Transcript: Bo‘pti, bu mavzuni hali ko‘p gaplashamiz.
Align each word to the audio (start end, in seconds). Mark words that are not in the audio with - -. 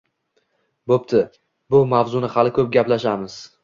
Bo‘pti, 0.93 1.21
bu 1.75 1.85
mavzuni 1.95 2.35
hali 2.39 2.59
ko‘p 2.61 2.77
gaplashamiz. 2.81 3.43